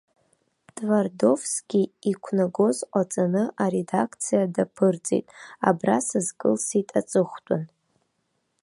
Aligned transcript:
Твардовски 0.75 1.81
иқәнагоз 2.11 2.77
ҟаҵаны 2.91 3.43
аредакциа 3.63 4.53
даԥырҵит 4.55 5.25
абра 5.69 5.97
сазкылсит 6.07 6.89
аҵыхәтәан. 6.99 7.63